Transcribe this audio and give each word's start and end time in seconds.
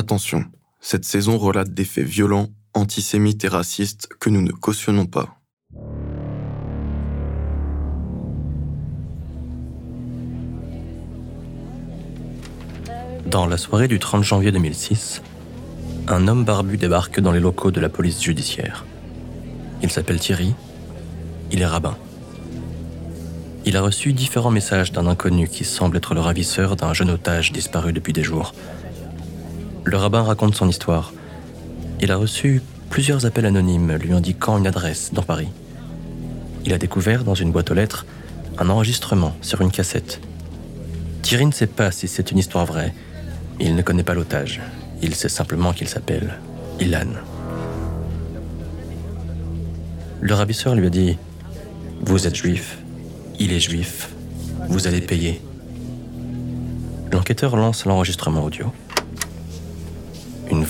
attention, 0.00 0.44
cette 0.80 1.04
saison 1.04 1.38
relate 1.38 1.72
des 1.72 1.84
faits 1.84 2.06
violents, 2.06 2.48
antisémites 2.74 3.44
et 3.44 3.48
racistes 3.48 4.08
que 4.18 4.30
nous 4.30 4.40
ne 4.42 4.50
cautionnons 4.50 5.06
pas. 5.06 5.36
Dans 13.26 13.46
la 13.46 13.58
soirée 13.58 13.86
du 13.86 14.00
30 14.00 14.24
janvier 14.24 14.50
2006, 14.50 15.22
un 16.08 16.26
homme 16.26 16.44
barbu 16.44 16.78
débarque 16.78 17.20
dans 17.20 17.30
les 17.30 17.38
locaux 17.38 17.70
de 17.70 17.78
la 17.78 17.88
police 17.88 18.20
judiciaire. 18.20 18.84
Il 19.82 19.90
s'appelle 19.90 20.18
Thierry, 20.18 20.54
il 21.52 21.60
est 21.60 21.66
rabbin. 21.66 21.96
Il 23.66 23.76
a 23.76 23.82
reçu 23.82 24.14
différents 24.14 24.50
messages 24.50 24.92
d'un 24.92 25.06
inconnu 25.06 25.46
qui 25.46 25.64
semble 25.64 25.98
être 25.98 26.14
le 26.14 26.20
ravisseur 26.20 26.74
d'un 26.74 26.94
jeune 26.94 27.10
otage 27.10 27.52
disparu 27.52 27.92
depuis 27.92 28.14
des 28.14 28.24
jours. 28.24 28.54
Le 29.84 29.96
rabbin 29.96 30.22
raconte 30.22 30.54
son 30.54 30.68
histoire. 30.68 31.12
Il 32.00 32.12
a 32.12 32.16
reçu 32.16 32.62
plusieurs 32.90 33.24
appels 33.24 33.46
anonymes 33.46 33.96
lui 33.96 34.12
indiquant 34.12 34.58
une 34.58 34.66
adresse 34.66 35.10
dans 35.12 35.22
Paris. 35.22 35.48
Il 36.64 36.72
a 36.72 36.78
découvert 36.78 37.24
dans 37.24 37.34
une 37.34 37.52
boîte 37.52 37.70
aux 37.70 37.74
lettres 37.74 38.04
un 38.58 38.68
enregistrement 38.68 39.34
sur 39.40 39.60
une 39.62 39.70
cassette. 39.70 40.20
Thierry 41.22 41.46
ne 41.46 41.52
sait 41.52 41.66
pas 41.66 41.90
si 41.90 42.08
c'est 42.08 42.30
une 42.30 42.38
histoire 42.38 42.66
vraie. 42.66 42.94
Il 43.58 43.74
ne 43.74 43.82
connaît 43.82 44.02
pas 44.02 44.14
l'otage. 44.14 44.60
Il 45.02 45.14
sait 45.14 45.28
simplement 45.28 45.72
qu'il 45.72 45.88
s'appelle 45.88 46.34
Ilan. 46.78 47.12
Le 50.20 50.34
ravisseur 50.34 50.74
lui 50.74 50.86
a 50.86 50.90
dit 50.90 51.16
Vous 52.02 52.26
êtes 52.26 52.34
juif, 52.34 52.78
il 53.38 53.52
est 53.52 53.60
juif, 53.60 54.10
vous 54.68 54.86
allez 54.86 55.00
payer. 55.00 55.40
L'enquêteur 57.10 57.56
lance 57.56 57.86
l'enregistrement 57.86 58.44
audio. 58.44 58.72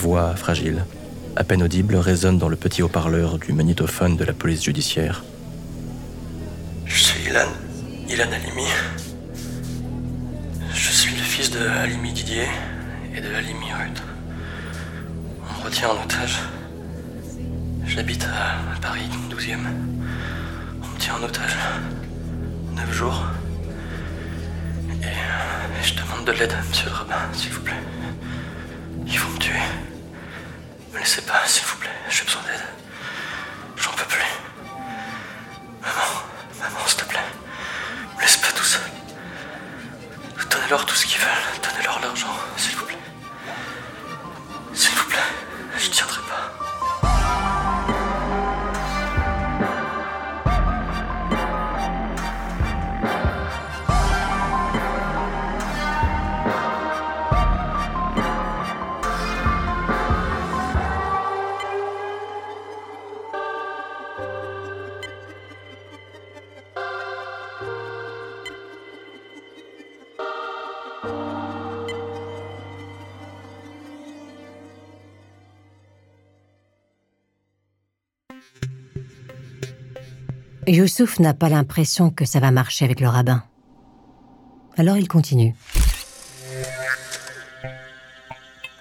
Voix 0.00 0.34
fragile, 0.34 0.86
à 1.36 1.44
peine 1.44 1.62
audible, 1.62 1.94
résonne 1.96 2.38
dans 2.38 2.48
le 2.48 2.56
petit 2.56 2.82
haut-parleur 2.82 3.36
du 3.36 3.52
magnétophone 3.52 4.16
de 4.16 4.24
la 4.24 4.32
police 4.32 4.64
judiciaire. 4.64 5.22
Je 6.86 7.02
suis 7.02 7.28
Ilan, 7.28 7.48
Ilan 8.08 8.32
Halimi. 8.32 8.66
Je 10.72 10.90
suis 10.90 11.14
le 11.14 11.22
fils 11.22 11.50
de 11.50 11.58
Halimi 11.58 12.14
Didier 12.14 12.46
et 13.14 13.20
de 13.20 13.26
Halimi 13.26 13.66
Ruth. 13.74 14.02
On 15.42 15.58
me 15.60 15.64
retient 15.66 15.90
en 15.90 16.02
otage. 16.02 16.38
J'habite 17.84 18.24
à 18.24 18.80
Paris, 18.80 19.02
12e. 19.28 19.58
On 20.82 20.94
me 20.94 20.98
tient 20.98 21.16
en 21.16 21.22
otage. 21.22 21.58
Neuf 22.74 22.90
jours. 22.90 23.22
Et 25.02 25.84
je 25.84 25.92
demande 25.92 26.24
de 26.24 26.32
l'aide, 26.32 26.54
monsieur 26.70 26.88
le 26.88 26.94
rabbin, 26.94 27.20
s'il 27.34 27.50
vous 27.52 27.60
plaît. 27.60 27.74
Me 30.92 30.98
laissez 30.98 31.22
pas, 31.22 31.46
s'il 31.46 31.64
vous 31.66 31.76
plaît. 31.76 31.90
J'ai 32.08 32.24
besoin 32.24 32.42
d'aide. 32.42 32.79
Youssouf 80.70 81.18
n'a 81.18 81.34
pas 81.34 81.48
l'impression 81.48 82.10
que 82.10 82.24
ça 82.24 82.38
va 82.38 82.52
marcher 82.52 82.84
avec 82.84 83.00
le 83.00 83.08
rabbin. 83.08 83.42
Alors 84.76 84.96
il 84.96 85.08
continue. 85.08 85.56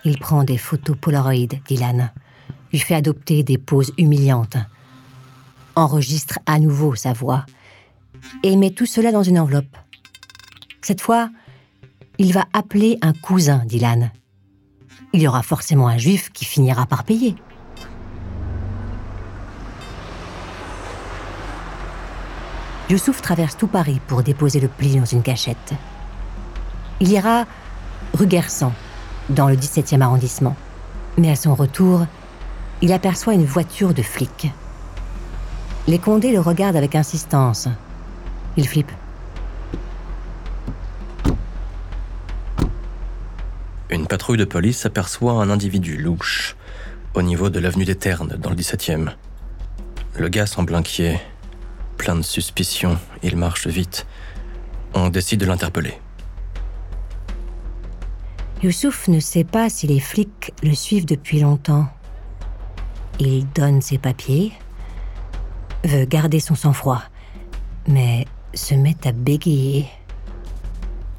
Il 0.06 0.20
prend 0.20 0.44
des 0.44 0.60
photos 0.60 0.96
Polaroid 1.02 1.48
d'Ilan, 1.68 2.10
lui 2.72 2.78
fait 2.78 2.94
adopter 2.94 3.42
des 3.42 3.58
poses 3.58 3.92
humiliantes, 3.98 4.58
enregistre 5.76 6.38
à 6.46 6.60
nouveau 6.60 6.94
sa 6.94 7.14
voix 7.14 7.46
et 8.44 8.56
met 8.56 8.70
tout 8.70 8.86
cela 8.86 9.12
dans 9.12 9.24
une 9.24 9.40
enveloppe. 9.40 9.76
Cette 10.84 11.02
fois, 11.02 11.32
il 12.20 12.34
va 12.34 12.46
appeler 12.54 13.00
un 13.02 13.14
cousin 13.14 13.66
d'Ilan. 13.66 14.12
Il 15.14 15.22
y 15.22 15.28
aura 15.28 15.42
forcément 15.42 15.88
un 15.88 15.98
juif 15.98 16.30
qui 16.34 16.46
finira 16.46 16.86
par 16.86 17.04
payer. 17.04 17.36
Youssouf 22.90 23.22
traverse 23.22 23.56
tout 23.56 23.68
Paris 23.68 24.02
pour 24.08 24.24
déposer 24.24 24.60
le 24.60 24.68
pli 24.68 24.96
dans 24.96 25.06
une 25.06 25.22
cachette. 25.22 25.74
Il 27.00 27.12
ira 27.12 27.46
rue 28.14 28.26
Guersan, 28.26 28.74
dans 29.30 29.48
le 29.48 29.56
17e 29.56 30.02
arrondissement. 30.02 30.56
Mais 31.18 31.30
à 31.30 31.36
son 31.36 31.54
retour, 31.54 32.08
il 32.82 32.92
aperçoit 32.92 33.36
une 33.36 33.46
voiture 33.46 33.94
de 33.94 34.02
flic. 34.02 34.52
Les 35.88 36.00
Condés 36.00 36.32
le 36.32 36.40
regardent 36.40 36.78
avec 36.78 36.96
insistance. 36.96 37.68
Il 38.58 38.68
flippe. 38.68 38.92
Une 43.92 44.08
patrouille 44.08 44.38
de 44.38 44.46
police 44.46 44.86
aperçoit 44.88 45.34
un 45.34 45.52
individu 45.52 45.98
louche 45.98 46.56
au 47.14 47.22
niveau 47.22 47.50
de 47.50 47.60
l'avenue 47.60 47.86
des 47.86 47.96
Ternes, 47.96 48.36
dans 48.38 48.50
le 48.50 48.56
17e. 48.56 49.12
Le 50.18 50.30
gars 50.30 50.46
semble 50.48 50.74
inquiet, 50.74 51.22
plein 52.00 52.16
de 52.16 52.24
suspicions, 52.24 52.98
il 53.22 53.36
marche 53.36 53.68
vite. 53.68 54.08
On 54.96 55.10
décide 55.10 55.42
de 55.42 55.46
l'interpeller. 55.46 56.00
Youssouf 58.64 59.10
ne 59.10 59.20
sait 59.20 59.44
pas 59.44 59.70
si 59.70 59.86
les 59.86 60.00
flics 60.00 60.54
le 60.64 60.74
suivent 60.74 61.06
depuis 61.06 61.42
longtemps. 61.42 61.88
Il 63.20 63.46
donne 63.52 63.82
ses 63.82 63.98
papiers, 63.98 64.54
veut 65.84 66.06
garder 66.06 66.40
son 66.40 66.56
sang-froid, 66.56 67.04
mais 67.88 68.26
se 68.54 68.74
met 68.74 68.96
à 69.06 69.12
bégayer. 69.12 69.86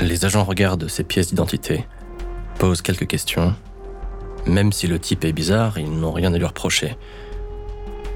Les 0.00 0.24
agents 0.24 0.44
regardent 0.44 0.88
ses 0.88 1.04
pièces 1.04 1.28
d'identité, 1.28 1.86
posent 2.58 2.82
quelques 2.82 3.06
questions. 3.06 3.54
Même 4.46 4.72
si 4.72 4.86
le 4.86 4.98
type 4.98 5.26
est 5.26 5.34
bizarre, 5.34 5.78
ils 5.78 5.90
n'ont 5.90 6.12
rien 6.12 6.32
à 6.32 6.38
lui 6.38 6.46
reprocher. 6.46 6.96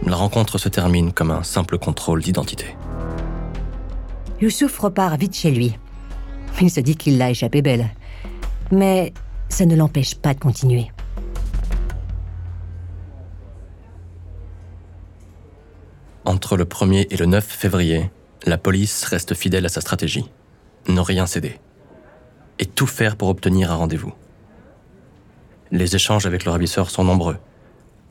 La 0.03 0.17
rencontre 0.17 0.59
se 0.59 0.69
termine 0.69 1.13
comme 1.13 1.31
un 1.31 1.43
simple 1.43 1.79
contrôle 1.79 2.23
d'identité. 2.23 2.77
Youssouf 4.41 4.79
repart 4.79 5.19
vite 5.19 5.35
chez 5.35 5.51
lui. 5.51 5.77
Il 6.61 6.71
se 6.71 6.81
dit 6.81 6.97
qu'il 6.97 7.19
l'a 7.19 7.31
échappé 7.31 7.63
belle. 7.63 7.91
Mais 8.71 9.13
ça 9.49 9.67
ne 9.67 9.77
l'empêche 9.77 10.15
pas 10.15 10.35
de 10.35 10.41
continuer. 10.41 10.91
Entre 16.25 16.57
le 16.57 16.65
1er 16.65 17.07
et 17.11 17.17
le 17.17 17.27
9 17.27 17.45
février, 17.45 18.11
la 18.45 18.59
police 18.59 19.05
reste 19.05 19.35
fidèle 19.35 19.67
à 19.67 19.69
sa 19.69 19.81
stratégie. 19.81 20.31
Ne 20.89 21.01
rien 21.01 21.27
céder. 21.27 21.59
Et 22.59 22.67
tout 22.67 22.87
faire 22.87 23.17
pour 23.17 23.29
obtenir 23.29 23.73
un 23.73 23.77
rendez-vous. 23.77 24.13
Les 25.71 25.97
échanges 25.97 26.27
avec 26.27 26.45
le 26.45 26.51
ravisseur 26.51 26.91
sont 26.91 27.05
nombreux. 27.05 27.37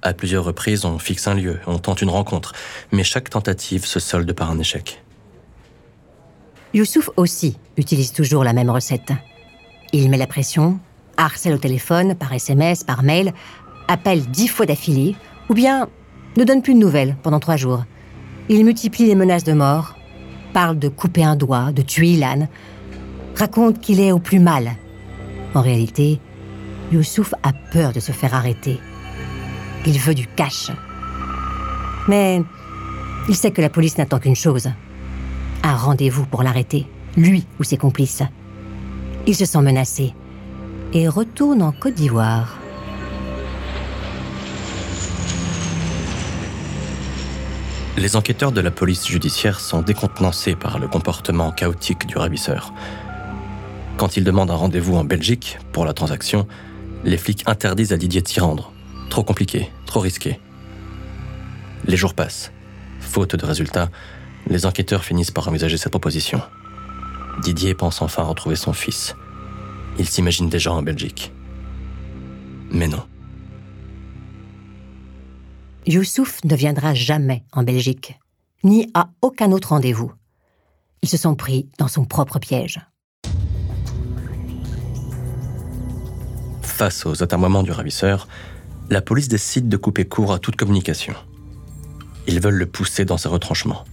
À 0.05 0.11
plusieurs 0.13 0.43
reprises, 0.43 0.83
on 0.83 0.99
fixe 0.99 1.27
un 1.27 1.33
lieu, 1.33 1.59
on 1.65 1.79
tente 1.79 2.01
une 2.01 2.09
rencontre, 2.09 2.51
mais 2.91 3.05
chaque 3.05 3.29
tentative 3.29 3.85
se 3.85 4.01
solde 4.01 4.31
par 4.33 4.51
un 4.51 4.59
échec. 4.59 5.01
Youssouf 6.73 7.09
aussi 7.15 7.57
utilise 7.77 8.11
toujours 8.11 8.43
la 8.43 8.51
même 8.51 8.69
recette. 8.69 9.13
Il 9.93 10.09
met 10.09 10.17
la 10.17 10.27
pression, 10.27 10.77
harcèle 11.15 11.53
au 11.53 11.57
téléphone, 11.57 12.15
par 12.15 12.33
SMS, 12.33 12.83
par 12.83 13.01
mail, 13.01 13.31
appelle 13.87 14.25
dix 14.25 14.49
fois 14.49 14.65
d'affilée, 14.65 15.15
ou 15.49 15.53
bien 15.53 15.87
ne 16.35 16.43
donne 16.43 16.61
plus 16.61 16.73
de 16.73 16.79
nouvelles 16.79 17.15
pendant 17.23 17.39
trois 17.39 17.55
jours. 17.55 17.85
Il 18.49 18.65
multiplie 18.65 19.05
les 19.05 19.15
menaces 19.15 19.45
de 19.45 19.53
mort, 19.53 19.95
parle 20.51 20.79
de 20.79 20.89
couper 20.89 21.23
un 21.23 21.37
doigt, 21.37 21.71
de 21.71 21.81
tuer 21.81 22.09
Ilan, 22.09 22.49
raconte 23.37 23.79
qu'il 23.79 24.01
est 24.01 24.11
au 24.11 24.19
plus 24.19 24.39
mal. 24.39 24.73
En 25.53 25.61
réalité, 25.61 26.19
Youssouf 26.91 27.33
a 27.41 27.53
peur 27.71 27.93
de 27.93 28.01
se 28.01 28.11
faire 28.11 28.33
arrêter. 28.33 28.81
Il 29.85 29.99
veut 29.99 30.15
du 30.15 30.27
cash. 30.27 30.71
Mais 32.07 32.41
il 33.27 33.35
sait 33.35 33.51
que 33.51 33.61
la 33.61 33.69
police 33.69 33.97
n'attend 33.97 34.19
qu'une 34.19 34.35
chose. 34.35 34.69
Un 35.61 35.75
rendez-vous 35.75 36.25
pour 36.25 36.43
l'arrêter, 36.43 36.87
lui 37.17 37.45
ou 37.59 37.63
ses 37.63 37.77
complices. 37.77 38.23
Il 39.27 39.35
se 39.35 39.45
sent 39.45 39.61
menacé 39.61 40.13
et 40.93 41.07
retourne 41.07 41.61
en 41.61 41.71
Côte 41.71 41.95
d'Ivoire. 41.95 42.57
Les 47.97 48.15
enquêteurs 48.15 48.51
de 48.51 48.61
la 48.61 48.71
police 48.71 49.07
judiciaire 49.07 49.59
sont 49.59 49.81
décontenancés 49.81 50.55
par 50.55 50.79
le 50.79 50.87
comportement 50.87 51.51
chaotique 51.51 52.07
du 52.07 52.17
ravisseur. 52.17 52.73
Quand 53.97 54.17
il 54.17 54.23
demande 54.23 54.49
un 54.49 54.55
rendez-vous 54.55 54.95
en 54.95 55.03
Belgique 55.03 55.59
pour 55.71 55.85
la 55.85 55.93
transaction, 55.93 56.47
les 57.03 57.17
flics 57.17 57.43
interdisent 57.45 57.93
à 57.93 57.97
Didier 57.97 58.21
de 58.21 58.27
s'y 58.27 58.39
rendre 58.39 58.73
Trop 59.09 59.23
compliqué, 59.23 59.69
trop 59.85 59.99
risqué. 59.99 60.39
Les 61.85 61.97
jours 61.97 62.13
passent. 62.13 62.51
Faute 62.99 63.35
de 63.35 63.45
résultats, 63.45 63.89
les 64.47 64.65
enquêteurs 64.65 65.03
finissent 65.03 65.31
par 65.31 65.47
envisager 65.47 65.77
cette 65.77 65.91
proposition. 65.91 66.41
Didier 67.41 67.73
pense 67.73 68.01
enfin 68.01 68.23
retrouver 68.23 68.55
son 68.55 68.73
fils. 68.73 69.15
Il 69.99 70.07
s'imagine 70.07 70.49
déjà 70.49 70.71
en 70.71 70.81
Belgique. 70.81 71.31
Mais 72.71 72.87
non. 72.87 73.03
Youssouf 75.85 76.43
ne 76.45 76.55
viendra 76.55 76.93
jamais 76.93 77.43
en 77.51 77.63
Belgique, 77.63 78.17
ni 78.63 78.89
à 78.93 79.09
aucun 79.21 79.51
autre 79.51 79.69
rendez-vous. 79.69 80.11
Ils 81.01 81.09
se 81.09 81.17
sont 81.17 81.35
pris 81.35 81.69
dans 81.77 81.89
son 81.89 82.05
propre 82.05 82.39
piège. 82.39 82.79
Face 86.61 87.05
aux 87.05 87.21
atermoiements 87.21 87.63
du 87.63 87.71
ravisseur, 87.71 88.27
la 88.89 89.01
police 89.01 89.27
décide 89.27 89.69
de 89.69 89.77
couper 89.77 90.05
court 90.05 90.33
à 90.33 90.39
toute 90.39 90.55
communication. 90.55 91.13
Ils 92.27 92.39
veulent 92.39 92.55
le 92.55 92.65
pousser 92.65 93.05
dans 93.05 93.17
ses 93.17 93.29
retranchements. 93.29 93.83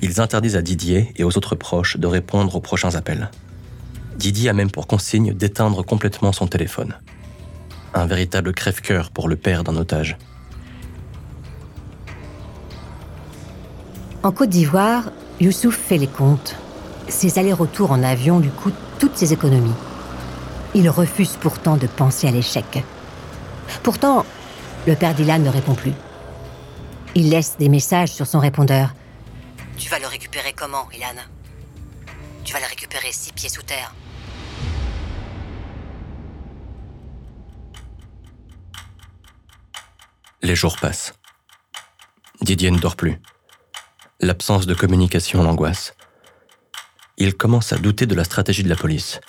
Ils 0.00 0.20
interdisent 0.20 0.56
à 0.56 0.62
Didier 0.62 1.12
et 1.16 1.24
aux 1.24 1.36
autres 1.36 1.54
proches 1.54 1.96
de 1.96 2.06
répondre 2.06 2.54
aux 2.56 2.60
prochains 2.60 2.94
appels. 2.94 3.30
Didier 4.16 4.50
a 4.50 4.52
même 4.52 4.70
pour 4.70 4.86
consigne 4.86 5.32
d'éteindre 5.32 5.84
complètement 5.84 6.32
son 6.32 6.46
téléphone. 6.46 6.94
Un 7.94 8.06
véritable 8.06 8.52
crève-cœur 8.52 9.10
pour 9.10 9.28
le 9.28 9.36
père 9.36 9.64
d'un 9.64 9.76
otage. 9.76 10.16
En 14.22 14.32
Côte 14.32 14.50
d'Ivoire, 14.50 15.10
Youssouf 15.40 15.76
fait 15.76 15.98
les 15.98 16.06
comptes. 16.06 16.56
Ses 17.08 17.38
allers-retours 17.38 17.92
en 17.92 18.02
avion 18.02 18.38
lui 18.38 18.50
coûtent 18.50 18.74
toutes 18.98 19.16
ses 19.16 19.32
économies. 19.32 19.74
Il 20.74 20.88
refuse 20.88 21.36
pourtant 21.40 21.76
de 21.76 21.86
penser 21.86 22.28
à 22.28 22.30
l'échec. 22.30 22.84
Pourtant, 23.82 24.24
le 24.86 24.94
père 24.94 25.14
Dylan 25.14 25.42
ne 25.42 25.48
répond 25.48 25.74
plus. 25.74 25.92
Il 27.14 27.30
laisse 27.30 27.56
des 27.58 27.68
messages 27.68 28.10
sur 28.12 28.26
son 28.26 28.38
répondeur. 28.38 28.94
Tu 29.76 29.88
vas 29.88 29.98
le 29.98 30.06
récupérer 30.06 30.52
comment, 30.52 30.88
Ilan? 30.92 31.20
Tu 32.44 32.52
vas 32.52 32.60
le 32.60 32.66
récupérer 32.66 33.12
six 33.12 33.32
pieds 33.32 33.48
sous 33.48 33.62
terre. 33.62 33.94
Les 40.42 40.56
jours 40.56 40.76
passent. 40.76 41.14
Didier 42.40 42.70
ne 42.70 42.78
dort 42.78 42.96
plus. 42.96 43.20
L'absence 44.20 44.66
de 44.66 44.74
communication 44.74 45.42
l'angoisse. 45.42 45.94
Il 47.16 47.36
commence 47.36 47.72
à 47.72 47.78
douter 47.78 48.06
de 48.06 48.14
la 48.14 48.24
stratégie 48.24 48.64
de 48.64 48.68
la 48.68 48.76
police. 48.76 49.20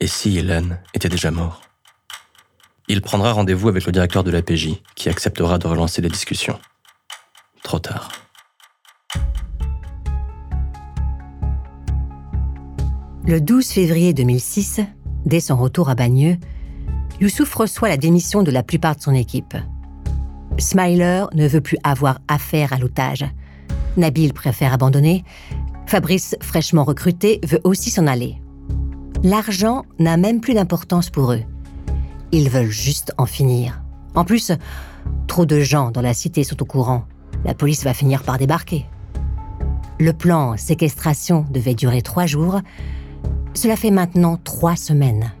Et 0.00 0.06
si 0.06 0.38
Hélène 0.38 0.82
était 0.94 1.08
déjà 1.08 1.30
mort? 1.30 1.67
Il 2.90 3.02
prendra 3.02 3.32
rendez-vous 3.32 3.68
avec 3.68 3.84
le 3.84 3.92
directeur 3.92 4.24
de 4.24 4.30
l'APJ, 4.30 4.80
qui 4.94 5.10
acceptera 5.10 5.58
de 5.58 5.66
relancer 5.66 6.00
les 6.00 6.08
discussions. 6.08 6.58
Trop 7.62 7.78
tard. 7.78 8.10
Le 13.26 13.42
12 13.42 13.66
février 13.66 14.14
2006, 14.14 14.80
dès 15.26 15.40
son 15.40 15.56
retour 15.56 15.90
à 15.90 15.94
Bagneux, 15.94 16.38
Youssouf 17.20 17.54
reçoit 17.54 17.90
la 17.90 17.98
démission 17.98 18.42
de 18.42 18.50
la 18.50 18.62
plupart 18.62 18.96
de 18.96 19.02
son 19.02 19.14
équipe. 19.14 19.54
Smiler 20.56 21.24
ne 21.34 21.46
veut 21.46 21.60
plus 21.60 21.76
avoir 21.84 22.20
affaire 22.26 22.72
à 22.72 22.78
l'otage. 22.78 23.26
Nabil 23.98 24.32
préfère 24.32 24.72
abandonner. 24.72 25.24
Fabrice, 25.86 26.36
fraîchement 26.40 26.84
recruté, 26.84 27.38
veut 27.44 27.60
aussi 27.64 27.90
s'en 27.90 28.06
aller. 28.06 28.40
L'argent 29.22 29.84
n'a 29.98 30.16
même 30.16 30.40
plus 30.40 30.54
d'importance 30.54 31.10
pour 31.10 31.32
eux. 31.32 31.42
Ils 32.30 32.50
veulent 32.50 32.70
juste 32.70 33.12
en 33.16 33.26
finir. 33.26 33.80
En 34.14 34.24
plus, 34.24 34.52
trop 35.26 35.46
de 35.46 35.60
gens 35.60 35.90
dans 35.90 36.02
la 36.02 36.14
cité 36.14 36.44
sont 36.44 36.60
au 36.62 36.66
courant. 36.66 37.04
La 37.44 37.54
police 37.54 37.84
va 37.84 37.94
finir 37.94 38.22
par 38.22 38.38
débarquer. 38.38 38.86
Le 39.98 40.12
plan 40.12 40.56
séquestration 40.56 41.46
devait 41.50 41.74
durer 41.74 42.02
trois 42.02 42.26
jours. 42.26 42.60
Cela 43.54 43.76
fait 43.76 43.90
maintenant 43.90 44.36
trois 44.36 44.76
semaines. 44.76 45.32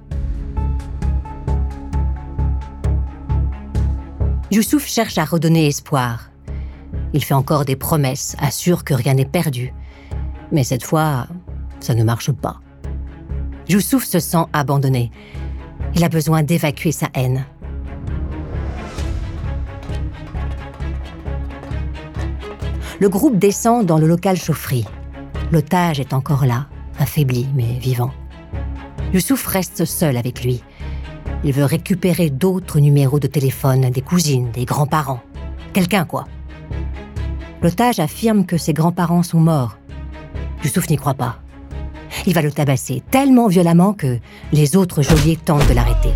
Youssouf 4.50 4.86
cherche 4.86 5.18
à 5.18 5.24
redonner 5.24 5.66
espoir. 5.66 6.30
Il 7.12 7.22
fait 7.22 7.34
encore 7.34 7.66
des 7.66 7.76
promesses, 7.76 8.34
assure 8.40 8.82
que 8.82 8.94
rien 8.94 9.14
n'est 9.14 9.26
perdu. 9.26 9.74
Mais 10.52 10.64
cette 10.64 10.84
fois, 10.84 11.26
ça 11.80 11.94
ne 11.94 12.02
marche 12.02 12.32
pas. 12.32 12.60
Youssouf 13.68 14.04
se 14.04 14.18
sent 14.18 14.44
abandonné. 14.54 15.10
Il 15.98 16.04
a 16.04 16.08
besoin 16.08 16.44
d'évacuer 16.44 16.92
sa 16.92 17.08
haine. 17.12 17.44
Le 23.00 23.08
groupe 23.08 23.36
descend 23.36 23.84
dans 23.84 23.98
le 23.98 24.06
local 24.06 24.36
chaufferie. 24.36 24.84
L'otage 25.50 25.98
est 25.98 26.12
encore 26.12 26.46
là, 26.46 26.66
affaibli 27.00 27.48
mais 27.52 27.80
vivant. 27.80 28.12
Youssouf 29.12 29.44
reste 29.48 29.84
seul 29.84 30.16
avec 30.16 30.44
lui. 30.44 30.62
Il 31.42 31.52
veut 31.52 31.64
récupérer 31.64 32.30
d'autres 32.30 32.78
numéros 32.78 33.18
de 33.18 33.26
téléphone, 33.26 33.90
des 33.90 34.00
cousines, 34.00 34.52
des 34.52 34.66
grands-parents. 34.66 35.20
Quelqu'un, 35.72 36.04
quoi. 36.04 36.26
L'otage 37.60 37.98
affirme 37.98 38.46
que 38.46 38.56
ses 38.56 38.72
grands-parents 38.72 39.24
sont 39.24 39.40
morts. 39.40 39.76
Youssouf 40.62 40.88
n'y 40.90 40.96
croit 40.96 41.14
pas. 41.14 41.40
Il 42.26 42.34
va 42.34 42.42
le 42.42 42.52
tabasser 42.52 43.02
tellement 43.10 43.48
violemment 43.48 43.92
que 43.92 44.18
les 44.52 44.76
autres 44.76 45.02
geôliers 45.02 45.36
tentent 45.36 45.68
de 45.68 45.74
l'arrêter. 45.74 46.12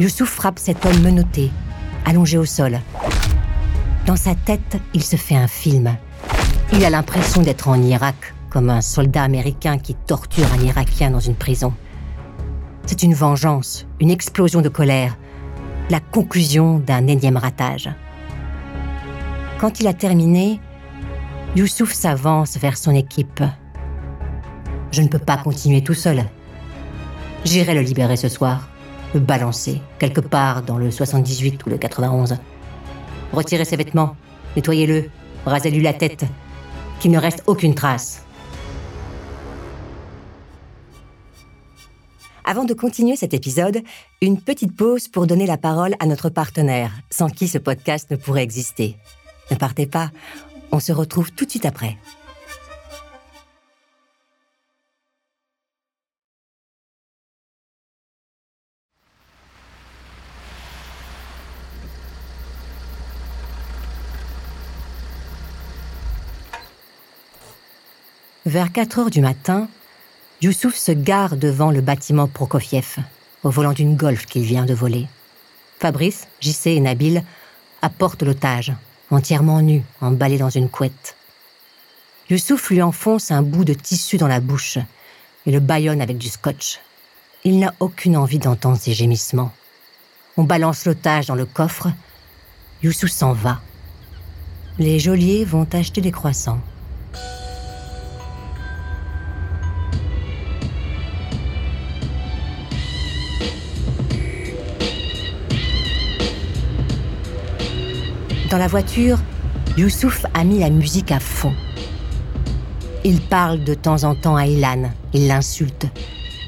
Youssouf 0.00 0.28
frappe 0.28 0.58
cet 0.58 0.84
homme 0.86 1.00
menotté, 1.02 1.50
allongé 2.06 2.38
au 2.38 2.44
sol. 2.44 2.80
Dans 4.06 4.16
sa 4.16 4.34
tête, 4.34 4.78
il 4.94 5.02
se 5.02 5.16
fait 5.16 5.36
un 5.36 5.46
film. 5.46 5.96
Il 6.72 6.84
a 6.84 6.90
l'impression 6.90 7.42
d'être 7.42 7.68
en 7.68 7.80
Irak, 7.80 8.34
comme 8.50 8.70
un 8.70 8.80
soldat 8.80 9.22
américain 9.22 9.78
qui 9.78 9.94
torture 9.94 10.46
un 10.58 10.64
Irakien 10.64 11.10
dans 11.10 11.20
une 11.20 11.34
prison. 11.34 11.72
C'est 12.86 13.02
une 13.02 13.14
vengeance, 13.14 13.86
une 14.00 14.10
explosion 14.10 14.60
de 14.60 14.68
colère, 14.68 15.16
la 15.90 16.00
conclusion 16.00 16.78
d'un 16.78 17.06
énième 17.06 17.36
ratage. 17.36 17.90
Quand 19.58 19.78
il 19.78 19.86
a 19.86 19.94
terminé, 19.94 20.60
Youssouf 21.54 21.92
s'avance 21.92 22.56
vers 22.56 22.76
son 22.76 22.92
équipe. 22.92 23.42
Je 24.92 25.00
ne 25.00 25.08
peux 25.08 25.18
pas 25.18 25.38
continuer 25.38 25.82
tout 25.82 25.94
seul. 25.94 26.22
J'irai 27.44 27.74
le 27.74 27.80
libérer 27.80 28.16
ce 28.16 28.28
soir, 28.28 28.68
le 29.14 29.20
balancer, 29.20 29.80
quelque 29.98 30.20
part 30.20 30.62
dans 30.62 30.76
le 30.76 30.90
78 30.90 31.64
ou 31.64 31.70
le 31.70 31.78
91. 31.78 32.36
Retirez 33.32 33.64
ses 33.64 33.76
vêtements, 33.76 34.16
nettoyez-le, 34.54 35.10
rasez-lui 35.46 35.82
la 35.82 35.94
tête, 35.94 36.26
qu'il 37.00 37.10
ne 37.10 37.18
reste 37.18 37.42
aucune 37.46 37.74
trace. 37.74 38.26
Avant 42.44 42.64
de 42.64 42.74
continuer 42.74 43.16
cet 43.16 43.32
épisode, 43.32 43.80
une 44.20 44.38
petite 44.38 44.76
pause 44.76 45.08
pour 45.08 45.26
donner 45.26 45.46
la 45.46 45.56
parole 45.56 45.94
à 46.00 46.06
notre 46.06 46.28
partenaire, 46.28 46.92
sans 47.08 47.30
qui 47.30 47.48
ce 47.48 47.56
podcast 47.56 48.10
ne 48.10 48.16
pourrait 48.16 48.42
exister. 48.42 48.96
Ne 49.50 49.56
partez 49.56 49.86
pas, 49.86 50.10
on 50.70 50.80
se 50.80 50.92
retrouve 50.92 51.32
tout 51.32 51.46
de 51.46 51.50
suite 51.50 51.64
après. 51.64 51.96
Vers 68.52 68.70
4 68.70 68.98
heures 68.98 69.10
du 69.10 69.22
matin, 69.22 69.66
Youssouf 70.42 70.74
se 70.74 70.92
gare 70.92 71.38
devant 71.38 71.70
le 71.70 71.80
bâtiment 71.80 72.28
Prokofiev, 72.28 72.98
au 73.44 73.48
volant 73.48 73.72
d'une 73.72 73.96
Golf 73.96 74.26
qu'il 74.26 74.42
vient 74.42 74.66
de 74.66 74.74
voler. 74.74 75.06
Fabrice, 75.80 76.28
JC 76.42 76.66
et 76.66 76.80
Nabil 76.80 77.22
apportent 77.80 78.22
l'otage, 78.22 78.74
entièrement 79.10 79.62
nu, 79.62 79.82
emballé 80.02 80.36
dans 80.36 80.50
une 80.50 80.68
couette. 80.68 81.16
Youssouf 82.28 82.68
lui 82.68 82.82
enfonce 82.82 83.30
un 83.30 83.40
bout 83.40 83.64
de 83.64 83.72
tissu 83.72 84.18
dans 84.18 84.28
la 84.28 84.40
bouche 84.40 84.76
et 85.46 85.50
le 85.50 85.60
bâillonne 85.60 86.02
avec 86.02 86.18
du 86.18 86.28
scotch. 86.28 86.78
Il 87.44 87.58
n'a 87.58 87.72
aucune 87.80 88.18
envie 88.18 88.38
d'entendre 88.38 88.76
ses 88.76 88.92
gémissements. 88.92 89.54
On 90.36 90.44
balance 90.44 90.84
l'otage 90.84 91.24
dans 91.24 91.36
le 91.36 91.46
coffre. 91.46 91.88
Youssouf 92.82 93.12
s'en 93.12 93.32
va. 93.32 93.62
Les 94.78 94.98
geôliers 94.98 95.46
vont 95.46 95.66
acheter 95.72 96.02
des 96.02 96.12
croissants. 96.12 96.60
Dans 108.52 108.58
la 108.58 108.68
voiture, 108.68 109.18
Youssouf 109.78 110.26
a 110.34 110.44
mis 110.44 110.58
la 110.58 110.68
musique 110.68 111.10
à 111.10 111.20
fond. 111.20 111.54
Il 113.02 113.22
parle 113.22 113.64
de 113.64 113.72
temps 113.72 114.04
en 114.04 114.14
temps 114.14 114.36
à 114.36 114.44
Ilan, 114.44 114.90
il 115.14 115.26
l'insulte, 115.26 115.86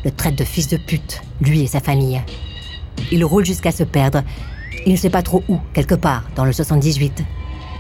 le 0.05 0.11
traite 0.11 0.37
de 0.37 0.45
fils 0.45 0.69
de 0.69 0.77
pute, 0.77 1.23
lui 1.41 1.63
et 1.63 1.67
sa 1.67 1.81
famille. 1.81 2.21
Il 3.11 3.25
roule 3.25 3.47
jusqu'à 3.47 3.73
se 3.73 3.85
perdre. 3.85 4.23
Il 4.85 4.93
ne 4.93 4.99
sait 4.99 5.09
pas 5.09 5.23
trop 5.23 5.43
où, 5.49 5.59
quelque 5.73 5.95
part, 5.95 6.25
dans 6.37 6.45
le 6.45 6.53
78. 6.53 7.23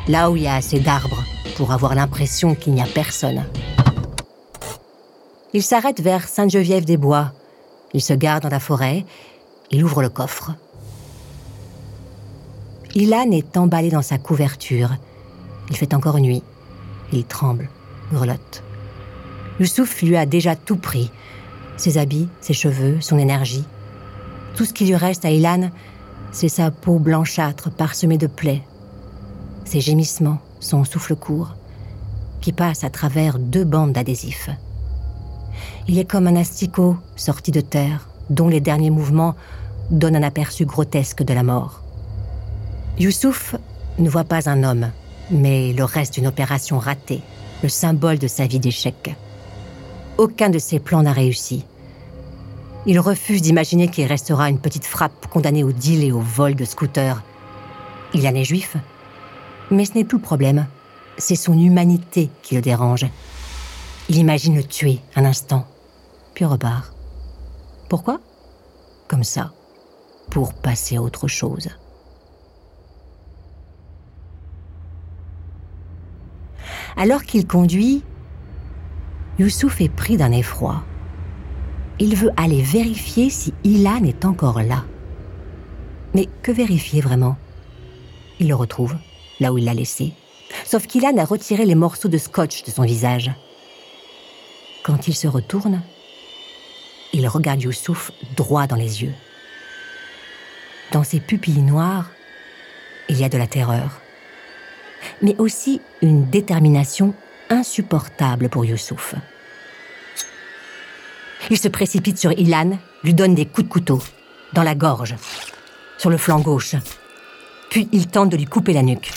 Là 0.08 0.30
où 0.30 0.36
il 0.36 0.44
y 0.44 0.48
a 0.48 0.54
assez 0.54 0.80
d'arbres 0.80 1.22
pour 1.58 1.72
avoir 1.72 1.94
l'impression 1.94 2.54
qu'il 2.54 2.72
n'y 2.72 2.80
a 2.80 2.86
personne. 2.86 3.44
Il 5.52 5.62
s'arrête 5.62 6.00
vers 6.00 6.26
Sainte-Geneviève-des-Bois. 6.26 7.32
Il 7.92 8.00
se 8.00 8.14
gare 8.14 8.40
dans 8.40 8.48
la 8.48 8.58
forêt. 8.58 9.04
Il 9.70 9.84
ouvre 9.84 10.00
le 10.00 10.08
coffre. 10.08 10.52
Ilan 12.96 13.32
est 13.32 13.56
emballé 13.56 13.90
dans 13.90 14.02
sa 14.02 14.18
couverture. 14.18 14.90
Il 15.68 15.76
fait 15.76 15.94
encore 15.94 16.20
nuit. 16.20 16.44
Il 17.12 17.24
tremble, 17.24 17.68
grelotte. 18.12 18.62
Youssouf 19.58 20.00
lui 20.02 20.16
a 20.16 20.26
déjà 20.26 20.54
tout 20.54 20.76
pris. 20.76 21.10
Ses 21.76 21.98
habits, 21.98 22.28
ses 22.40 22.52
cheveux, 22.52 23.00
son 23.00 23.18
énergie. 23.18 23.64
Tout 24.54 24.64
ce 24.64 24.72
qui 24.72 24.86
lui 24.86 24.94
reste 24.94 25.24
à 25.24 25.32
Ilan, 25.32 25.70
c'est 26.30 26.48
sa 26.48 26.70
peau 26.70 27.00
blanchâtre 27.00 27.68
parsemée 27.68 28.18
de 28.18 28.28
plaies. 28.28 28.62
Ses 29.64 29.80
gémissements, 29.80 30.38
son 30.60 30.84
souffle 30.84 31.16
court, 31.16 31.56
qui 32.40 32.52
passe 32.52 32.84
à 32.84 32.90
travers 32.90 33.40
deux 33.40 33.64
bandes 33.64 33.92
d'adhésifs. 33.92 34.50
Il 35.88 35.98
est 35.98 36.08
comme 36.08 36.28
un 36.28 36.36
asticot 36.36 36.96
sorti 37.16 37.50
de 37.50 37.60
terre, 37.60 38.08
dont 38.30 38.48
les 38.48 38.60
derniers 38.60 38.90
mouvements 38.90 39.34
donnent 39.90 40.16
un 40.16 40.22
aperçu 40.22 40.64
grotesque 40.64 41.24
de 41.24 41.34
la 41.34 41.42
mort. 41.42 41.83
Youssouf 42.98 43.56
ne 43.98 44.08
voit 44.08 44.22
pas 44.22 44.48
un 44.48 44.62
homme, 44.62 44.90
mais 45.30 45.72
le 45.72 45.82
reste 45.82 46.14
d'une 46.14 46.28
opération 46.28 46.78
ratée, 46.78 47.22
le 47.64 47.68
symbole 47.68 48.18
de 48.18 48.28
sa 48.28 48.46
vie 48.46 48.60
d'échec. 48.60 49.16
Aucun 50.16 50.48
de 50.48 50.60
ses 50.60 50.78
plans 50.78 51.02
n'a 51.02 51.12
réussi. 51.12 51.64
Il 52.86 53.00
refuse 53.00 53.42
d'imaginer 53.42 53.88
qu'il 53.88 54.06
restera 54.06 54.48
une 54.48 54.60
petite 54.60 54.84
frappe 54.84 55.26
condamnée 55.26 55.64
au 55.64 55.72
deal 55.72 56.04
et 56.04 56.12
au 56.12 56.20
vol 56.20 56.54
de 56.54 56.64
scooters. 56.64 57.20
Il 58.12 58.28
en 58.28 58.34
est 58.34 58.44
juif. 58.44 58.76
Mais 59.72 59.86
ce 59.86 59.94
n'est 59.94 60.04
plus 60.04 60.18
le 60.18 60.22
problème. 60.22 60.66
C'est 61.18 61.34
son 61.34 61.58
humanité 61.58 62.30
qui 62.42 62.54
le 62.54 62.60
dérange. 62.60 63.06
Il 64.08 64.18
imagine 64.18 64.54
le 64.54 64.62
tuer 64.62 65.00
un 65.16 65.24
instant, 65.24 65.66
puis 66.34 66.44
repart. 66.44 66.92
Pourquoi? 67.88 68.20
Comme 69.08 69.24
ça, 69.24 69.50
pour 70.30 70.54
passer 70.54 70.96
à 70.96 71.02
autre 71.02 71.26
chose. 71.26 71.70
Alors 76.96 77.24
qu'il 77.24 77.46
conduit, 77.46 78.02
Youssouf 79.38 79.80
est 79.80 79.88
pris 79.88 80.16
d'un 80.16 80.32
effroi. 80.32 80.84
Il 81.98 82.14
veut 82.16 82.30
aller 82.36 82.62
vérifier 82.62 83.30
si 83.30 83.52
Ilan 83.64 84.04
est 84.04 84.24
encore 84.24 84.62
là. 84.62 84.84
Mais 86.14 86.28
que 86.42 86.52
vérifier 86.52 87.00
vraiment? 87.00 87.36
Il 88.38 88.48
le 88.48 88.54
retrouve, 88.54 88.96
là 89.40 89.52
où 89.52 89.58
il 89.58 89.64
l'a 89.64 89.74
laissé. 89.74 90.12
Sauf 90.64 90.86
qu'Ilan 90.86 91.16
a 91.18 91.24
retiré 91.24 91.64
les 91.64 91.74
morceaux 91.74 92.08
de 92.08 92.18
scotch 92.18 92.62
de 92.64 92.70
son 92.70 92.82
visage. 92.82 93.32
Quand 94.84 95.08
il 95.08 95.14
se 95.14 95.26
retourne, 95.26 95.82
il 97.12 97.26
regarde 97.26 97.62
Youssouf 97.62 98.12
droit 98.36 98.66
dans 98.66 98.76
les 98.76 99.02
yeux. 99.02 99.14
Dans 100.92 101.02
ses 101.02 101.20
pupilles 101.20 101.62
noires, 101.62 102.10
il 103.08 103.18
y 103.18 103.24
a 103.24 103.28
de 103.28 103.38
la 103.38 103.46
terreur, 103.46 104.00
mais 105.22 105.36
aussi 105.38 105.80
une 106.02 106.28
détermination 106.30 107.14
insupportable 107.50 108.48
pour 108.48 108.64
Youssouf. 108.64 109.14
Il 111.50 111.58
se 111.58 111.68
précipite 111.68 112.18
sur 112.18 112.32
Ilan, 112.32 112.78
lui 113.02 113.14
donne 113.14 113.34
des 113.34 113.46
coups 113.46 113.66
de 113.66 113.72
couteau, 113.72 114.02
dans 114.52 114.62
la 114.62 114.74
gorge, 114.74 115.14
sur 115.98 116.10
le 116.10 116.16
flanc 116.16 116.40
gauche. 116.40 116.74
Puis 117.70 117.88
il 117.92 118.06
tente 118.06 118.30
de 118.30 118.36
lui 118.36 118.46
couper 118.46 118.72
la 118.72 118.82
nuque. 118.82 119.10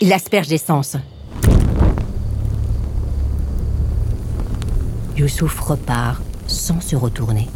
Il 0.00 0.12
asperge 0.12 0.48
d'essence. 0.48 0.96
Youssouf 5.16 5.58
repart 5.60 6.20
sans 6.46 6.80
se 6.80 6.94
retourner. 6.94 7.48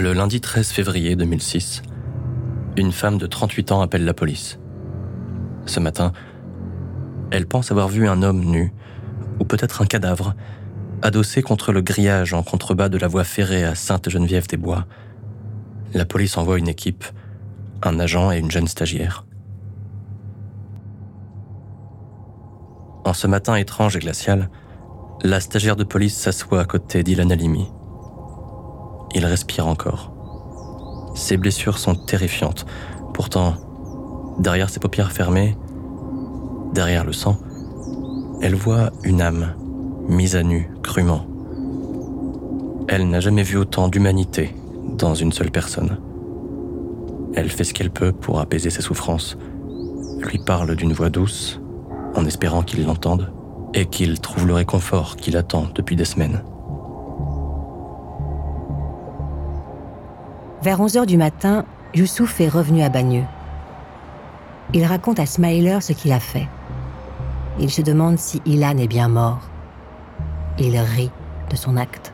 Le 0.00 0.14
lundi 0.14 0.40
13 0.40 0.70
février 0.70 1.14
2006, 1.14 1.82
une 2.78 2.90
femme 2.90 3.18
de 3.18 3.26
38 3.26 3.70
ans 3.70 3.82
appelle 3.82 4.06
la 4.06 4.14
police. 4.14 4.58
Ce 5.66 5.78
matin, 5.78 6.12
elle 7.30 7.46
pense 7.46 7.70
avoir 7.70 7.88
vu 7.88 8.08
un 8.08 8.22
homme 8.22 8.40
nu, 8.40 8.72
ou 9.40 9.44
peut-être 9.44 9.82
un 9.82 9.84
cadavre, 9.84 10.34
adossé 11.02 11.42
contre 11.42 11.72
le 11.72 11.82
grillage 11.82 12.32
en 12.32 12.42
contrebas 12.42 12.88
de 12.88 12.96
la 12.96 13.08
voie 13.08 13.24
ferrée 13.24 13.62
à 13.62 13.74
Sainte-Geneviève-des-Bois. 13.74 14.86
La 15.92 16.06
police 16.06 16.38
envoie 16.38 16.58
une 16.58 16.68
équipe, 16.68 17.04
un 17.82 18.00
agent 18.00 18.32
et 18.32 18.38
une 18.38 18.50
jeune 18.50 18.68
stagiaire. 18.68 19.26
En 23.04 23.12
ce 23.12 23.26
matin 23.26 23.54
étrange 23.56 23.96
et 23.96 24.00
glacial, 24.00 24.48
la 25.22 25.40
stagiaire 25.40 25.76
de 25.76 25.84
police 25.84 26.16
s'assoit 26.16 26.62
à 26.62 26.64
côté 26.64 27.02
d'Ilan 27.02 27.28
Alimi. 27.28 27.66
Il 29.14 29.26
respire 29.26 29.66
encore. 29.66 30.12
Ses 31.14 31.36
blessures 31.36 31.78
sont 31.78 31.94
terrifiantes. 31.94 32.66
Pourtant, 33.12 33.54
derrière 34.38 34.70
ses 34.70 34.80
paupières 34.80 35.12
fermées, 35.12 35.56
derrière 36.72 37.04
le 37.04 37.12
sang, 37.12 37.36
elle 38.40 38.54
voit 38.54 38.90
une 39.02 39.20
âme 39.20 39.54
mise 40.08 40.36
à 40.36 40.42
nu 40.42 40.70
crûment. 40.82 41.26
Elle 42.88 43.08
n'a 43.08 43.20
jamais 43.20 43.42
vu 43.42 43.56
autant 43.56 43.88
d'humanité 43.88 44.54
dans 44.96 45.14
une 45.14 45.32
seule 45.32 45.50
personne. 45.50 45.98
Elle 47.34 47.50
fait 47.50 47.64
ce 47.64 47.74
qu'elle 47.74 47.90
peut 47.90 48.12
pour 48.12 48.40
apaiser 48.40 48.70
ses 48.70 48.82
souffrances, 48.82 49.36
lui 50.20 50.38
parle 50.38 50.74
d'une 50.74 50.92
voix 50.92 51.10
douce, 51.10 51.60
en 52.14 52.24
espérant 52.26 52.62
qu'il 52.62 52.84
l'entende, 52.84 53.32
et 53.74 53.86
qu'il 53.86 54.20
trouve 54.20 54.46
le 54.46 54.54
réconfort 54.54 55.16
qu'il 55.16 55.36
attend 55.36 55.66
depuis 55.74 55.94
des 55.94 56.04
semaines. 56.04 56.42
Vers 60.62 60.78
11 60.78 60.96
h 60.96 61.06
du 61.06 61.16
matin, 61.16 61.64
Youssouf 61.94 62.38
est 62.38 62.48
revenu 62.48 62.82
à 62.82 62.90
Bagneux. 62.90 63.24
Il 64.74 64.84
raconte 64.84 65.18
à 65.18 65.24
Smiler 65.24 65.78
ce 65.80 65.94
qu'il 65.94 66.12
a 66.12 66.20
fait. 66.20 66.48
Il 67.58 67.70
se 67.70 67.80
demande 67.80 68.18
si 68.18 68.42
Ilan 68.44 68.76
est 68.76 68.86
bien 68.86 69.08
mort. 69.08 69.40
Il 70.58 70.76
rit 70.78 71.10
de 71.48 71.56
son 71.56 71.78
acte, 71.78 72.12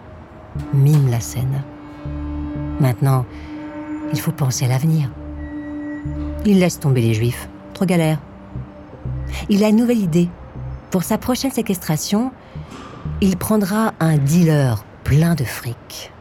mime 0.72 1.10
la 1.10 1.18
scène. 1.18 1.64
Maintenant, 2.78 3.26
il 4.12 4.20
faut 4.20 4.30
penser 4.30 4.66
à 4.66 4.68
l'avenir. 4.68 5.10
Il 6.44 6.60
laisse 6.60 6.78
tomber 6.78 7.00
les 7.00 7.14
juifs, 7.14 7.48
trop 7.74 7.84
galère. 7.84 8.20
Il 9.48 9.64
a 9.64 9.68
une 9.70 9.76
nouvelle 9.76 9.98
idée. 9.98 10.28
Pour 10.92 11.02
sa 11.02 11.18
prochaine 11.18 11.50
séquestration, 11.50 12.30
il 13.20 13.36
prendra 13.36 13.92
un 13.98 14.18
dealer 14.18 14.84
plein 15.02 15.34
de 15.34 15.42
fric. 15.42 16.12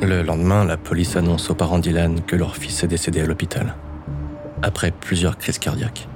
Le 0.00 0.22
lendemain, 0.22 0.64
la 0.64 0.76
police 0.76 1.16
annonce 1.16 1.50
aux 1.50 1.56
parents 1.56 1.80
d'Ilan 1.80 2.14
que 2.24 2.36
leur 2.36 2.54
fils 2.54 2.84
est 2.84 2.86
décédé 2.86 3.20
à 3.20 3.26
l'hôpital, 3.26 3.74
après 4.62 4.92
plusieurs 4.92 5.38
crises 5.38 5.58
cardiaques. 5.58 6.06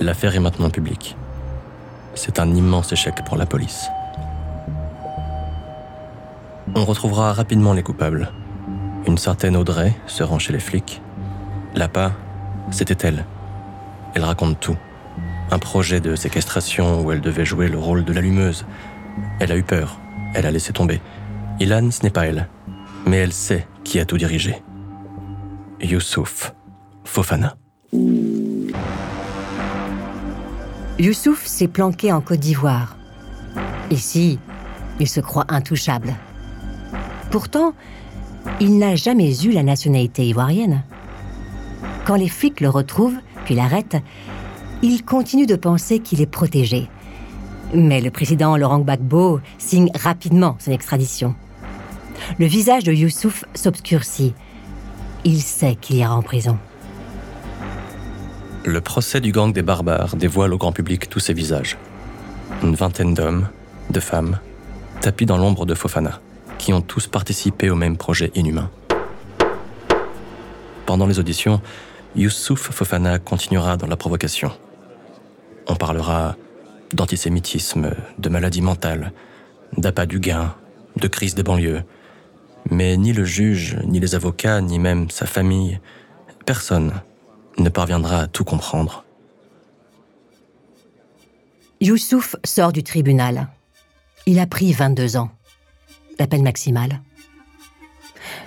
L'affaire 0.00 0.34
est 0.34 0.40
maintenant 0.40 0.68
publique. 0.68 1.16
C'est 2.16 2.40
un 2.40 2.52
immense 2.52 2.92
échec 2.92 3.14
pour 3.24 3.36
la 3.36 3.46
police. 3.46 3.88
On 6.74 6.84
retrouvera 6.84 7.32
rapidement 7.32 7.74
les 7.74 7.84
coupables. 7.84 8.32
Une 9.06 9.18
certaine 9.18 9.56
Audrey 9.56 9.94
se 10.08 10.24
rend 10.24 10.40
chez 10.40 10.52
les 10.52 10.58
flics. 10.58 11.00
Lapa, 11.76 12.10
c'était 12.72 13.06
elle. 13.06 13.24
Elle 14.14 14.24
raconte 14.24 14.58
tout. 14.58 14.76
Un 15.52 15.60
projet 15.60 16.00
de 16.00 16.16
séquestration 16.16 17.02
où 17.02 17.12
elle 17.12 17.20
devait 17.20 17.44
jouer 17.44 17.68
le 17.68 17.78
rôle 17.78 18.04
de 18.04 18.12
l'allumeuse. 18.12 18.66
Elle 19.38 19.52
a 19.52 19.56
eu 19.56 19.62
peur. 19.62 20.00
Elle 20.34 20.44
a 20.44 20.50
laissé 20.50 20.72
tomber. 20.72 21.00
Ilan, 21.60 21.90
ce 21.90 22.02
n'est 22.02 22.10
pas 22.10 22.26
elle. 22.26 22.48
Mais 23.06 23.16
elle 23.16 23.32
sait 23.32 23.66
qui 23.84 23.98
a 23.98 24.04
tout 24.04 24.16
dirigé. 24.16 24.62
Youssouf 25.80 26.54
Fofana. 27.04 27.56
Youssouf 30.98 31.46
s'est 31.46 31.68
planqué 31.68 32.12
en 32.12 32.20
Côte 32.20 32.40
d'Ivoire. 32.40 32.96
Ici, 33.90 34.38
il 35.00 35.08
se 35.08 35.20
croit 35.20 35.46
intouchable. 35.48 36.14
Pourtant, 37.30 37.72
il 38.60 38.78
n'a 38.78 38.96
jamais 38.96 39.42
eu 39.44 39.50
la 39.50 39.62
nationalité 39.62 40.26
ivoirienne. 40.26 40.82
Quand 42.04 42.16
les 42.16 42.28
flics 42.28 42.60
le 42.60 42.68
retrouvent, 42.68 43.18
puis 43.44 43.54
l'arrêtent, 43.54 43.96
il 44.82 45.04
continue 45.04 45.46
de 45.46 45.56
penser 45.56 45.98
qu'il 45.98 46.20
est 46.20 46.26
protégé. 46.26 46.88
Mais 47.74 48.00
le 48.00 48.10
président 48.10 48.56
Laurent 48.56 48.78
Gbagbo 48.78 49.40
signe 49.58 49.90
rapidement 49.94 50.56
son 50.58 50.72
extradition. 50.72 51.34
Le 52.38 52.46
visage 52.46 52.84
de 52.84 52.92
Youssouf 52.92 53.44
s'obscurcit. 53.54 54.34
Il 55.24 55.40
sait 55.40 55.74
qu'il 55.74 55.96
ira 55.96 56.14
en 56.14 56.22
prison. 56.22 56.58
Le 58.64 58.80
procès 58.80 59.20
du 59.20 59.32
gang 59.32 59.52
des 59.52 59.62
barbares 59.62 60.16
dévoile 60.16 60.52
au 60.52 60.58
grand 60.58 60.72
public 60.72 61.08
tous 61.08 61.20
ces 61.20 61.32
visages. 61.32 61.78
Une 62.62 62.74
vingtaine 62.74 63.14
d'hommes, 63.14 63.48
de 63.90 64.00
femmes, 64.00 64.38
tapis 65.00 65.26
dans 65.26 65.38
l'ombre 65.38 65.64
de 65.64 65.74
Fofana, 65.74 66.20
qui 66.58 66.72
ont 66.72 66.80
tous 66.82 67.06
participé 67.06 67.70
au 67.70 67.76
même 67.76 67.96
projet 67.96 68.30
inhumain. 68.34 68.70
Pendant 70.86 71.06
les 71.06 71.18
auditions, 71.18 71.60
Youssouf 72.16 72.70
Fofana 72.72 73.18
continuera 73.18 73.76
dans 73.76 73.86
la 73.86 73.96
provocation. 73.96 74.50
On 75.66 75.76
parlera 75.76 76.36
d'antisémitisme, 76.92 77.92
de 78.18 78.28
maladie 78.28 78.62
mentale, 78.62 79.12
d'appât 79.76 80.06
du 80.06 80.18
gain, 80.18 80.54
de 80.96 81.06
crise 81.08 81.34
des 81.34 81.42
banlieues. 81.42 81.82
Mais 82.70 82.96
ni 82.96 83.12
le 83.12 83.24
juge, 83.24 83.76
ni 83.84 84.00
les 84.00 84.14
avocats, 84.14 84.60
ni 84.60 84.78
même 84.78 85.10
sa 85.10 85.26
famille, 85.26 85.80
personne 86.44 86.92
ne 87.58 87.68
parviendra 87.68 88.20
à 88.22 88.26
tout 88.26 88.44
comprendre. 88.44 89.04
Youssouf 91.80 92.36
sort 92.44 92.72
du 92.72 92.82
tribunal. 92.82 93.48
Il 94.26 94.38
a 94.38 94.46
pris 94.46 94.72
22 94.72 95.16
ans. 95.16 95.30
La 96.18 96.26
peine 96.26 96.42
maximale. 96.42 97.00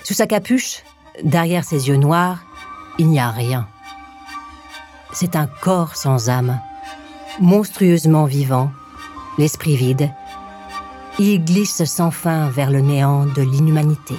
Sous 0.03 0.13
sa 0.13 0.27
capuche, 0.27 0.83
derrière 1.23 1.63
ses 1.63 1.87
yeux 1.87 1.95
noirs, 1.95 2.43
il 2.99 3.07
n'y 3.07 3.19
a 3.19 3.31
rien. 3.31 3.67
C'est 5.13 5.35
un 5.35 5.47
corps 5.47 5.95
sans 5.95 6.29
âme, 6.29 6.59
monstrueusement 7.39 8.25
vivant, 8.25 8.71
l'esprit 9.37 9.75
vide. 9.75 10.11
Il 11.23 11.45
glisse 11.45 11.83
sans 11.85 12.09
fin 12.09 12.49
vers 12.49 12.71
le 12.71 12.81
néant 12.81 13.27
de 13.27 13.43
l'inhumanité. 13.43 14.15